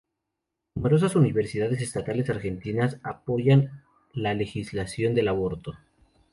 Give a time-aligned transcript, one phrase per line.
[0.73, 5.73] Numerosas universidades estatales argentinas apoyan la legalización del aborto.